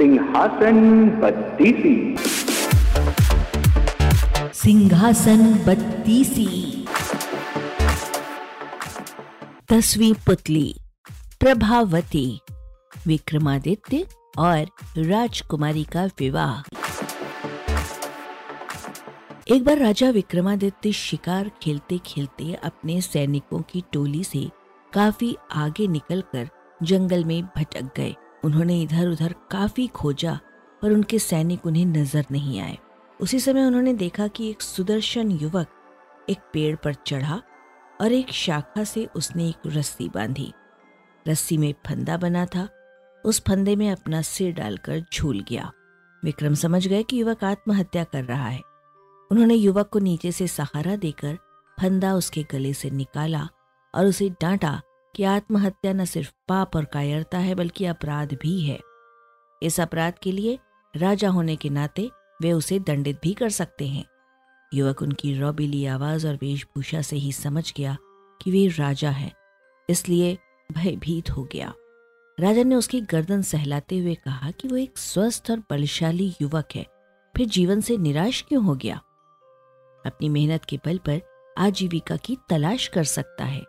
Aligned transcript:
सिंहासन 0.00 1.08
बत्तीसी। 1.20 2.16
सिंहासन 4.54 5.54
बत्तीसी। 5.54 6.86
दसवीं 9.72 10.14
पुतली, 10.14 10.74
प्रभावती, 11.40 12.40
विक्रमादित्य 13.06 14.06
और 14.38 14.66
राजकुमारी 14.98 15.84
का 15.84 16.04
विवाह। 16.04 16.60
एक 19.54 19.64
बार 19.64 19.78
राजा 19.78 20.10
विक्रमादित्य 20.10 20.92
शिकार 20.92 21.50
खेलते 21.62 21.98
खेलते 21.98 22.54
अपने 22.54 23.00
सैनिकों 23.00 23.60
की 23.60 23.84
टोली 23.92 24.24
से 24.24 24.50
काफ़ी 24.92 25.36
आगे 25.52 25.86
निकलकर 25.86 26.48
जंगल 26.82 27.24
में 27.24 27.44
भटक 27.44 27.82
गए। 27.96 28.14
उन्होंने 28.44 28.80
इधर 28.82 29.08
उधर 29.08 29.34
काफ़ी 29.50 29.86
खोजा 29.86 30.38
पर 30.82 30.92
उनके 30.92 31.18
सैनिक 31.18 31.66
उन्हें 31.66 31.86
नज़र 31.86 32.26
नहीं 32.30 32.60
आए। 32.60 32.78
उसी 33.20 33.40
समय 33.40 33.64
उन्होंने 33.64 33.94
देखा 33.94 34.26
कि 34.26 34.48
एक 34.50 34.62
सुदर्शन 34.62 35.30
युवक 35.30 35.66
एक 36.30 36.38
पेड़ 36.52 36.76
पर 36.76 36.94
चढ़ा 36.94 37.40
और 38.00 38.12
एक 38.12 38.30
शाखा 38.30 38.84
से 38.84 39.04
उसने 39.16 39.48
एक 39.48 39.66
रस्सी 39.66 40.08
बांधी। 40.08 40.52
रस्सी 41.28 41.56
में 41.58 41.74
फंदा 41.86 42.16
बना 42.16 42.46
था। 42.46 42.68
उस 43.24 43.42
फंदे 43.48 43.76
में 43.76 43.90
अपना 43.90 44.22
सिर 44.22 44.52
डालकर 44.52 45.04
झूल 45.14 45.44
गया। 45.48 45.70
विक्रम 46.22 46.54
समझ 46.54 46.86
गए 46.86 47.02
कि 47.02 47.20
युवक 47.20 47.44
आत्महत्या 47.44 48.04
कर 48.04 48.24
रहा 48.24 48.48
है। 48.48 48.60
उन्होंने 49.30 49.54
युवक 49.54 49.88
को 49.88 49.98
नीचे 49.98 50.32
से 50.32 50.46
सहारा 50.46 50.96
देकर 50.96 51.38
फंदा 51.78 52.14
उसके 52.14 52.42
गले 52.52 52.72
से 52.74 52.90
निकाला 52.90 53.48
और 53.94 54.06
उसे 54.06 54.28
डांटा 54.40 54.80
कि 55.14 55.24
आत्महत्या 55.24 55.92
न 55.92 56.04
सिर्फ़ 56.04 56.32
पाप 56.48 56.76
और 56.76 56.84
कायरता 56.84 57.38
है, 57.38 57.54
बल्कि 57.54 57.84
अपराध 57.84 58.34
भी 58.34 58.60
है। 58.60 58.78
इस 59.62 59.80
अपराध 59.80 60.18
के 60.22 60.32
लिए 60.32 60.58
राजा 60.94 61.28
होने 61.28 61.56
के 61.56 61.68
नाते 61.68 62.10
वे 62.42 62.52
उसे 62.52 62.78
दंडित 62.78 63.18
भी 63.22 63.32
कर 63.32 63.48
सकते 63.48 63.88
हैं। 63.88 64.04
युवक 64.72 65.02
उनकी 65.02 65.34
रौबीली 65.38 65.84
आवाज़ 65.86 66.26
और 66.28 66.34
वेशभूषा 66.34 67.02
से 67.02 67.16
ही 67.16 67.32
समझ 67.32 67.72
गया 67.76 67.96
कि 68.40 68.50
वे 68.50 68.66
राजा 68.68 69.10
हैं, 69.10 69.32
इसलिए 69.88 70.38
भयभीत 70.72 71.30
हो 71.30 71.44
गया। 71.44 71.72
राजा 72.38 72.62
ने 72.62 72.74
उसकी 72.74 73.00
गर्दन 73.00 73.42
सहलाते 73.42 73.98
हुए 73.98 74.14
कहा 74.14 74.50
कि 74.50 74.68
वो 74.68 74.76
एक 74.76 74.98
स्वस्थ 74.98 75.50
और 75.50 75.62
बलशाली 75.70 76.32
युवक 76.42 76.68
है, 76.74 76.86
फिर 77.34 77.46
जीवन 77.46 77.80
से 77.80 77.96
निराश 77.96 78.44
क्यों 78.48 78.64
हो 78.64 78.74
गया? 78.74 78.96
अपनी 80.06 80.28
मेहनत 80.28 80.64
के 80.64 80.76
बल 80.76 80.98
पर 80.98 81.20
आजीविका 81.58 82.16
की 82.16 82.36
तलाश 82.48 82.86
कर 82.88 83.04
सकता 83.04 83.44
है। 83.44 83.62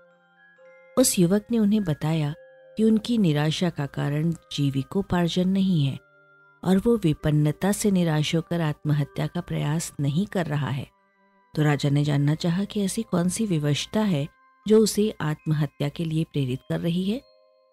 उस 0.98 1.20
युवक 1.20 1.46
ने 1.52 1.60
उन्हें 1.60 1.84
बताया 1.84 2.36
कि 2.78 2.84
उनकी 2.84 3.18
निराशा 3.18 3.70
का 3.70 3.86
कारण 3.86 4.32
जीविकोपार्जन 4.32 5.50
नहीं 5.50 5.86
है 5.86 6.00
और 6.64 6.78
वो 6.78 6.98
विपन्नता 6.98 7.72
से 7.72 7.92
निराश 7.92 8.36
होकर 8.36 8.62
आत्महत्या 8.62 9.28
का 9.28 9.42
प्रयास 9.42 9.94
नहीं 10.00 10.28
कर 10.28 10.46
रहा 10.46 10.70
है। 10.70 10.88
तो 11.56 11.62
राजा 11.62 11.90
ने 11.90 12.04
जानना 12.04 12.36
चाहा 12.36 12.64
कि 12.64 12.82
ऐसी 12.82 13.04
कौन 13.04 13.30
सी 13.30 13.46
विवशता 13.46 14.00
है 14.00 14.28
जो 14.68 14.80
उसे 14.80 15.14
आत्महत्या 15.22 15.90
के 15.90 16.06
लिए 16.06 16.24
प्रेरित 16.24 16.60
कर 16.70 16.80
रही 16.80 17.12
है? 17.12 17.22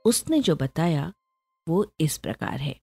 उसने 0.04 0.40
जो 0.40 0.56
बताया, 0.56 1.12
वो 1.68 1.92
इस 2.00 2.18
प्रकार 2.18 2.60
है। 2.60 2.80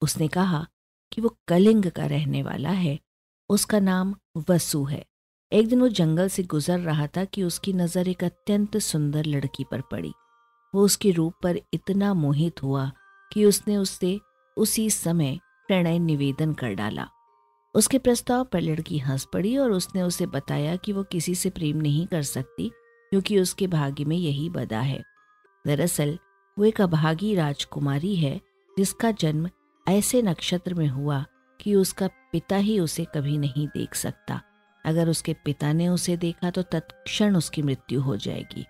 उसने 0.00 0.28
कहा 0.28 0.66
कि 1.12 1.20
वो 1.20 1.38
कलिंग 1.48 1.90
का 1.90 2.06
रहने 2.06 2.42
वाला 2.42 2.70
है। 2.70 3.00
उसका 3.48 3.80
नाम 3.80 4.16
वसु 4.50 4.84
है। 4.84 5.04
एक 5.52 5.68
दिन 5.68 5.80
वो 5.80 5.88
जंगल 5.88 6.28
से 6.28 6.42
गुजर 6.42 6.78
रहा 6.78 7.06
था 7.06 7.24
कि 7.24 7.42
उसकी 7.42 7.72
नज़र 7.72 8.08
एक 8.08 8.24
अत्यंत 8.24 8.76
सुंदर 8.76 9.24
लड़की 9.24 9.64
पर 9.64 9.80
पड़ी। 9.80 10.12
वो 10.74 10.82
उसके 10.82 11.10
रूप 11.10 11.34
पर 11.42 11.58
इतना 11.74 12.14
मोहित 12.14 12.62
हुआ 12.62 12.90
कि 13.32 13.44
उसने 13.44 13.76
उससे 13.76 14.20
उसी 14.56 14.90
समय 14.90 15.38
प्रणय 15.68 15.98
निवेदन 15.98 16.52
कर 16.52 16.74
डाला। 16.74 17.08
उसके 17.74 17.98
प्रस्ताव 17.98 18.44
पर 18.44 18.60
लड़की 18.60 18.98
हंस 18.98 19.26
पड़ी 19.32 19.56
और 19.56 19.72
उसने 19.72 20.02
उसे 20.02 20.26
बताया 20.26 20.76
कि 20.76 20.92
वो 20.92 21.02
किसी 21.02 21.34
से 21.34 21.50
प्रेम 21.50 21.76
नहीं 21.76 22.06
कर 22.06 22.22
सकती, 22.22 22.68
क्योंकि 23.10 23.38
उसके 23.38 23.66
भाग्य 23.66 24.04
में 24.04 24.16
यही 24.16 24.50
बदा 24.50 24.80
है। 24.80 25.02
दरअसल, 25.66 26.18
वो 26.58 26.64
एक 26.64 26.80
अभागी 26.80 27.34
राजकुमारी 27.34 28.16
है, 28.16 28.40
जिसका 28.78 29.10
जन्म 29.10 29.50
ऐसे 29.88 30.22
नक्षत्र 30.22 30.74
में 30.74 30.88
हुआ 30.88 31.24
कि 31.60 31.74
उसका 31.74 32.06
पिता 32.06 32.56
ही 32.56 32.80
उसे 32.80 33.04
कभी 33.04 33.38
नहीं 33.38 33.68
देख 33.68 33.94
सकता। 33.94 34.40
अगर 34.84 35.08
उसके 35.08 35.32
पिता 35.44 35.72
ने 35.72 35.88
उसे 35.88 36.16
देखा 36.16 36.50
तो 36.50 36.62
तत्क्षण 36.62 37.36
उसकी 37.36 37.62
मृत्यु 37.62 38.00
हो 38.00 38.16
जाएगी। 38.16 38.66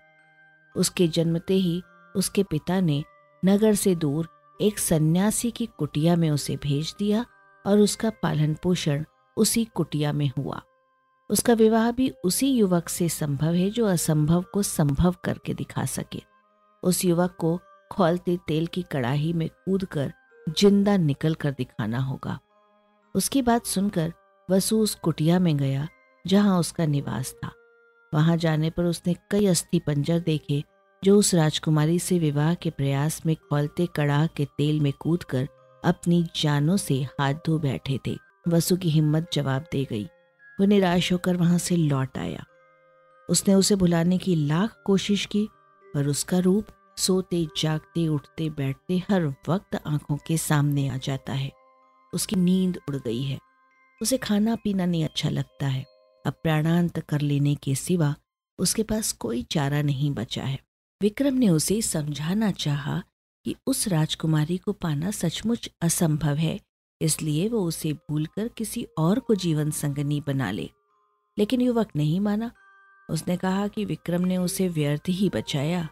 उसके 0.75 1.07
जन्मते 1.07 1.53
ही 1.53 1.81
उसके 2.15 2.43
पिता 2.43 2.79
ने 2.81 3.03
नगर 3.43 3.75
से 3.75 3.95
दूर 3.95 4.29
एक 4.59 4.79
सन्यासी 4.79 5.51
की 5.51 5.65
कुटिया 5.79 6.15
में 6.15 6.29
उसे 6.29 6.55
भेज 6.55 6.93
दिया 6.99 7.25
और 7.65 7.79
उसका 7.79 8.09
पालन 8.23 8.53
पोषण 8.53 9.03
उसी 9.37 9.65
कुटिया 9.65 10.13
में 10.13 10.29
हुआ। 10.37 10.61
उसका 11.29 11.53
विवाह 11.53 11.91
भी 11.91 12.09
उसी 12.23 12.49
युवक 12.49 12.89
से 12.89 13.07
संभव 13.09 13.53
है 13.53 13.69
जो 13.69 13.85
असंभव 13.85 14.45
को 14.53 14.63
संभव 14.63 15.15
करके 15.23 15.53
दिखा 15.53 15.85
सके। 15.85 16.21
उस 16.83 17.03
युवक 17.05 17.35
को 17.39 17.59
खोलते 17.91 18.37
तेल 18.47 18.67
की 18.67 18.81
कड़ाही 18.81 19.33
में 19.33 19.47
कूदकर 19.49 20.13
ज़िंदा 20.47 20.95
निकल 20.97 21.33
कर 21.33 21.51
दिखाना 21.51 21.99
होगा। 21.99 22.39
उसकी 23.15 23.41
बात 23.41 23.65
सुनकर 23.65 24.13
वसु 24.49 24.79
उस 24.79 24.95
कुटिया 24.95 25.39
में 25.39 25.55
गया 25.57 25.87
जहाँ 26.27 26.59
उसका 26.59 26.85
निवास 26.85 27.35
था। 27.43 27.51
वहाँ 28.13 28.37
जाने 28.37 28.69
पर 28.69 28.83
उसने 28.83 29.15
कई 29.31 29.45
अस्थि 29.45 29.79
पंजर 29.79 30.19
देखे, 30.19 30.63
जो 31.03 31.19
उस 31.19 31.33
राजकुमारी 31.33 31.99
से 31.99 32.19
विवाह 32.19 32.53
के 32.53 32.69
प्रयास 32.69 33.25
में 33.25 33.35
खोलते 33.35 33.85
कड़ाह 33.85 34.27
के 34.27 34.45
तेल 34.45 34.79
में 34.79 34.93
कूदकर 34.99 35.47
अपनी 35.85 36.27
जानों 36.41 36.77
से 36.77 37.03
हाथ 37.03 37.33
धो 37.33 37.59
बैठे 37.59 37.99
थे। 38.07 38.17
वसु 38.47 38.77
की 38.77 38.89
हिम्मत 38.89 39.27
जवाब 39.33 39.65
दे 39.71 39.85
गई। 39.85 40.03
वो 40.59 40.65
निराश 40.65 41.13
होकर 41.13 41.37
वहाँ 41.37 41.57
से 41.57 41.75
लौट 41.75 42.17
आया। 42.17 42.45
उसने 43.29 43.53
उसे 43.53 43.75
भुलाने 43.75 44.17
की 44.17 44.35
लाख 44.35 44.81
कोशिश 44.85 45.25
की, 45.25 45.47
पर 45.93 46.07
उसका 46.07 46.39
रूप 46.39 46.65
सोते 46.97 47.47
जागते 47.61 48.07
उठते 48.07 48.49
बैठते 48.49 48.97
हर 48.97 49.25
वक्त 49.49 49.81
आँखों 49.87 50.17
के 50.27 50.37
सामने 50.37 50.89
आ 50.89 50.97
जाता 50.97 51.33
है। 51.33 51.51
उसकी 52.13 52.35
नींद 52.35 52.79
उड़ 52.89 52.95
गई 52.95 53.23
है। 53.23 53.39
उसे 54.01 54.17
खाना 54.17 54.55
पीना 54.55 54.85
नहीं 54.85 55.03
अच्छा 55.05 55.29
लगता 55.29 55.67
है। 55.67 55.94
अब 56.25 56.33
प्राणांत 56.43 56.99
कर 56.99 57.21
लेने 57.21 57.55
के 57.55 57.75
सिवा 57.75 58.15
उसके 58.59 58.83
पास 58.83 59.11
कोई 59.11 59.43
चारा 59.43 59.81
नहीं 59.81 60.11
बचा 60.11 60.43
है। 60.43 60.59
विक्रम 61.01 61.33
ने 61.33 61.49
उसे 61.49 61.81
समझाना 61.81 62.51
चाहा 62.51 63.03
कि 63.45 63.55
उस 63.67 63.87
राजकुमारी 63.87 64.57
को 64.57 64.73
पाना 64.73 65.11
सचमुच 65.11 65.69
असंभव 65.81 66.35
है, 66.35 66.59
इसलिए 67.01 67.49
वो 67.49 67.61
उसे 67.61 67.93
भूलकर 67.93 68.47
किसी 68.47 68.87
और 68.97 69.19
को 69.19 69.35
जीवन 69.35 69.71
संगनी 69.71 70.23
बना 70.27 70.51
ले। 70.51 70.69
लेकिन 71.39 71.61
युवक 71.61 71.87
नहीं 71.95 72.19
माना। 72.19 72.51
उसने 73.09 73.37
कहा 73.37 73.67
कि 73.67 73.85
विक्रम 73.85 74.21
ने 74.21 74.37
उसे 74.37 74.69
व्यर्थ 74.69 75.09
ही 75.09 75.29
बचाया। 75.29 75.87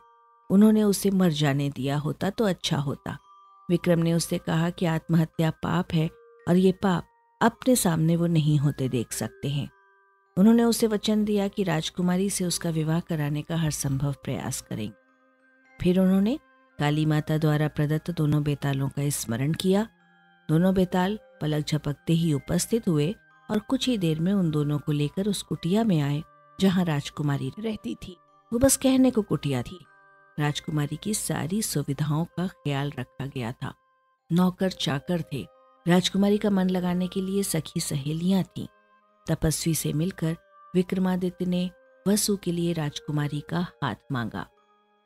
उन्होंने 0.52 0.84
उसे 0.84 1.12
मर 1.12 1.32
जाने 1.32 1.70
दिया 1.70 1.98
होता 1.98 2.30
तो 2.30 2.46
अच्छा 2.46 2.78
होता। 2.78 3.18
विक्रम 3.70 4.00
ने 4.00 4.14
उससे 4.14 4.38
कहा 4.38 4.70
कि 4.70 4.86
आत्महत्या 4.86 5.52
पाप 5.52 5.94
है 5.94 6.10
और 6.48 6.56
ये 6.56 6.72
पाप 6.72 7.06
अपने 7.42 7.76
सामने 7.76 8.16
वो 8.16 8.28
नहीं 8.28 8.58
होते 8.58 8.90
देख 8.90 9.12
सकते 9.12 9.50
हैं। 9.50 9.70
उन्होंने 10.38 10.64
उसे 10.64 10.88
वचन 10.88 11.26
दिया 11.26 11.48
कि 11.48 11.64
राजकुमारी 11.64 12.30
से 12.30 12.46
उसका 12.46 12.70
विवाह 12.70 13.00
कराने 13.00 13.42
का 13.42 13.56
हर 13.56 13.72
संभव 13.72 14.16
प्रयास 14.24 14.62
करेंगे। 14.62 14.94
फिर 15.82 16.00
उन्होंने 16.00 16.40
काली 16.80 17.06
माता 17.06 17.38
द्वारा 17.38 17.68
प्रदत्त 17.68 18.12
दोनों 18.12 18.44
बेतालों 18.44 18.90
का 18.90 19.10
स्मरण 19.10 19.54
किया। 19.54 19.88
दोनों 20.50 20.74
बेताल 20.74 21.20
पलक 21.42 21.66
झपकते 21.66 22.14
ही 22.14 22.34
उपस्थित 22.34 22.88
हुए 22.88 23.16
और 23.52 23.60
कुछ 23.60 23.88
ही 23.88 23.98
देर 23.98 24.20
में 24.20 24.34
उन 24.34 24.52
दोनों 24.52 24.80
को 24.80 24.92
लेकर 24.92 25.28
उस 25.28 25.42
कुटिया 25.42 25.84
में 25.84 26.02
आए, 26.02 26.24
जहाँ 26.60 26.86
राजकुमारी 26.86 27.52
रहती 27.60 27.96
थी। 27.96 28.18
वो 28.54 28.60
बस 28.60 28.78
कहने 28.78 29.12
को 29.12 29.22
कुटिया 29.22 29.62
थी। 29.62 29.86
राजकुमारी 30.40 31.00
की 31.04 31.14
सारी 31.14 31.62
सुविधाओं 31.62 32.26
का 32.26 32.48
ख्याल 32.48 32.92
रखा 33.00 33.26
गया 33.26 33.52
था। 33.52 33.74
नौकर 34.32 34.72
चाकर 34.72 35.24
थे। 35.34 35.48
राजकुमारी 35.88 36.38
का 36.38 36.50
मन 36.50 36.70
लगाने 36.70 37.08
के 37.08 37.22
लिए 37.22 37.44
सखी 37.44 37.80
सहेलियाँ 37.80 38.44
थीं। 38.44 38.68
तपस्वी 39.28 39.76
से 39.76 39.94
मिलकर 39.94 40.36
विक्रमादित्य 40.76 41.46
ने 41.46 41.70
वसु 42.06 42.36
के 42.38 42.52
लिए 42.52 42.74
राजकुमारी 42.74 43.40
का 43.50 43.66
हाथ 43.84 43.96
मांगा। 44.12 44.46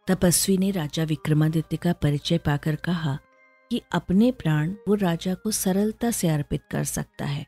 तपस्वी 0.07 0.57
ने 0.57 0.71
राजा 0.71 1.03
विक्रमादित्य 1.03 1.77
का 1.77 1.93
परिचय 1.93 2.37
पाकर 2.37 2.75
कहा 2.75 3.17
कि 3.71 3.81
अपने 3.91 4.31
प्राण 4.31 4.73
वो 4.87 4.95
राजा 4.95 5.33
को 5.33 5.51
सरलता 5.51 6.11
से 6.11 6.27
अर्पित 6.27 6.61
कर 6.71 6.83
सकता 6.83 7.25
है, 7.25 7.45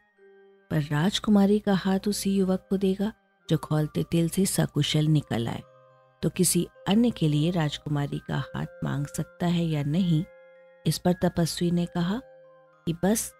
पर 0.71 0.81
राजकुमारी 0.81 1.59
का 1.59 1.73
हाथ 1.73 2.07
उसी 2.07 2.35
युवक 2.35 2.67
को 2.69 2.77
देगा 2.77 3.11
जो 3.49 3.57
खोलते 3.57 4.03
तेल 4.03 4.29
से 4.29 4.45
सकुशल 4.45 5.07
निकल 5.07 5.47
आए। 5.47 5.61
तो 6.23 6.29
किसी 6.29 6.67
अन्य 6.87 7.09
के 7.09 7.27
लिए 7.27 7.51
राजकुमारी 7.51 8.19
का 8.19 8.43
हाथ 8.55 8.83
मांग 8.83 9.05
सकता 9.07 9.47
है 9.47 9.65
या 9.65 9.83
नहीं, 9.83 10.23
इस 10.85 10.97
पर 10.97 11.13
तपस्वी 11.13 11.71
ने 11.71 11.85
कहा 11.85 12.19
कि 12.87 12.93
बस 13.03 13.31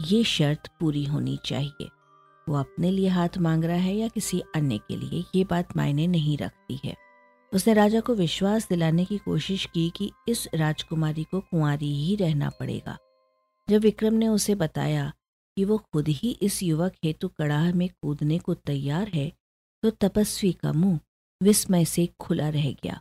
ये 0.00 0.22
शर्त 0.24 0.68
पूरी 0.80 1.04
होनी 1.04 1.38
चाहिए। 1.44 1.88
वो 2.46 2.56
अपने 2.56 2.90
लिए 2.90 3.08
हाथ 3.08 3.38
मांग 3.38 3.64
रहा 3.64 3.76
है 3.76 3.94
या 3.94 4.08
किसी 4.08 4.40
अन्य 4.54 4.78
के 4.78 4.96
लिए, 4.96 5.24
ये 5.34 5.44
बात 5.44 5.76
मायने 5.76 6.06
नहीं 6.06 6.36
रखती 6.38 6.80
है। 6.84 6.96
उसने 7.52 7.74
राजा 7.74 8.00
को 8.00 8.14
विश्वास 8.14 8.68
दिलाने 8.68 9.04
की 9.04 9.18
कोशिश 9.18 9.64
की 9.74 9.88
कि 9.96 10.10
इस 10.28 10.46
राजकुमारी 10.54 11.24
को 11.24 11.40
कुंवारी 11.40 11.92
ही 11.96 12.14
रहना 12.16 12.50
पड़ेगा। 12.50 12.96
जब 13.68 13.80
विक्रम 13.80 14.14
ने 14.14 14.28
उसे 14.28 14.54
बताया 14.54 15.12
कि 15.56 15.64
वो 15.64 15.78
खुद 15.92 16.08
ही 16.08 16.30
इस 16.42 16.62
युवक 16.62 16.92
हेतु 17.04 17.28
कड़ाह 17.28 17.72
में 17.74 17.88
कूदने 17.92 18.38
को 18.38 18.54
तैयार 18.56 19.08
है 19.08 19.30
तो 19.82 19.90
तपस्वी 19.90 20.52
का 20.52 20.72
मुँह 20.72 20.98
विस्मय 21.40 21.84
से 21.84 22.06
खुला 22.20 22.48
रह 22.48 22.70
गया। 22.74 23.00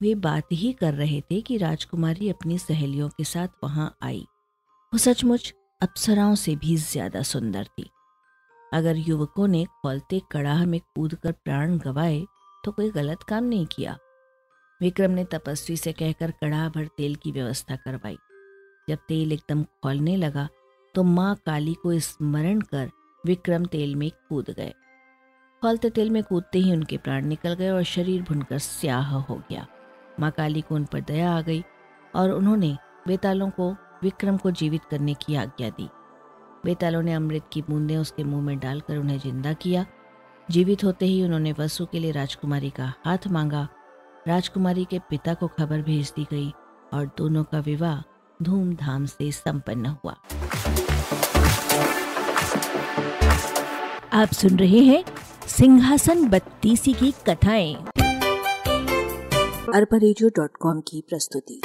वे 0.00 0.14
बात 0.14 0.52
ही 0.52 0.72
कर 0.72 0.94
रहे 0.94 1.20
थे 1.20 1.40
कि 1.40 1.56
राजकुमारी 1.56 2.28
अपनी 2.28 2.58
सहेलियों 2.58 3.08
के 3.08 3.24
साथ 3.24 3.48
वहाँ 3.64 3.96
आई। 4.02 4.20
वो 4.92 4.98
सचमुच 4.98 5.52
अप्सराओं 5.80 6.34
से 6.34 6.54
भी 6.56 6.76
ज़्यादा 6.76 7.22
सुंदर 7.24 7.64
थी। 7.68 7.88
अगर 8.74 8.96
युवकों 8.98 9.46
ने 9.48 9.64
खोलते 9.82 10.20
कड़ाह 10.32 10.64
में 10.66 10.80
कूदकर 10.80 11.32
प्राण 11.34 11.76
गवाए 11.78 12.24
तो 12.64 12.72
कोई 12.72 12.90
गलत 12.90 13.22
काम 13.22 13.44
नहीं 13.44 13.66
किया। 13.66 13.96
विक्रम 14.80 15.10
ने 15.10 15.24
तपस्वी 15.24 15.76
से 15.76 15.92
कहकर 15.92 16.30
कड़ाह 16.40 16.68
भर 16.68 16.86
तेल 16.96 17.14
की 17.14 17.32
व्यवस्था 17.32 17.76
करवाई। 17.76 18.16
जब 18.88 18.98
तेल 19.08 19.32
एकदम 19.32 19.62
खोलने 19.82 20.16
लगा 20.16 20.48
तो 20.94 21.02
माँ 21.02 21.34
काली 21.46 21.74
को 21.74 21.98
स्मरण 22.00 22.60
कर 22.60 22.90
विक्रम 23.24 23.64
तेल 23.66 23.94
में 23.96 24.10
कूद 24.28 24.50
गए। 24.50 24.72
खोलते 25.62 25.90
तेल 25.90 26.10
में 26.10 26.22
कूदते 26.22 26.58
ही 26.58 26.72
उनके 26.72 26.96
प्राण 26.96 27.26
निकल 27.26 27.54
गए 27.54 27.70
और 27.70 27.82
शरीर 27.84 28.22
भुनकर 28.22 28.58
स्याह 28.58 29.10
हो 29.10 29.40
गया। 29.50 29.66
माँ 30.20 30.30
काली 30.30 30.60
को 30.60 30.74
उन 30.74 30.84
पर 30.84 31.00
दया 31.00 31.32
आ 31.32 31.40
गई 31.40 31.62
और 32.14 32.30
उन्होंने 32.30 32.76
बेतालों 33.06 33.50
को, 33.50 33.70
विक्रम 34.02 34.36
को 34.36 34.50
जीवित 34.50 34.84
करने 34.84 35.14
की 35.14 35.34
आज्ञा 35.36 35.68
दी। 35.70 35.88
बेतालों 36.64 37.02
ने 37.02 37.12
अमृत 37.14 37.42
की 37.52 37.62
बूंदें 37.62 37.96
उसके 37.96 38.24
मुँह 38.24 38.42
में 38.42 38.58
डालकर 38.58 38.96
उन्हें 38.96 39.18
ज़िंदा 39.18 39.52
किया। 39.52 39.86
जीवित 40.50 40.84
होते 40.84 41.06
ही 41.06 41.22
उन्होंने 41.24 41.52
वसु 41.52 41.86
के 41.86 41.98
लिए 41.98 42.10
राजकुमारी 42.10 42.70
का 42.70 42.92
हाथ 43.04 43.18
मांगा। 43.28 43.68
राजकुमारी 44.28 44.84
के 44.84 44.98
पिता 44.98 45.34
को 45.34 45.46
खबर 45.46 45.82
भेज 45.82 46.12
दी 46.16 46.26
गई 46.30 46.52
और 46.94 47.06
दोनों 47.18 47.44
का 47.44 47.58
विवाह 47.58 48.02
धूमधाम 48.42 49.06
से 49.06 49.32
संपन्न 49.32 49.86
हुआ। 49.86 50.16
आप 54.12 54.32
सुन 54.32 54.58
रहे 54.58 54.80
हैं 54.80 55.04
सिंहासन 55.48 56.28
बत्तीसी 56.28 56.92
की 56.92 57.12
कथाएँ। 57.28 57.74
अरबा 59.74 59.98
की 60.80 61.04
प्रस्तुति। 61.08 61.60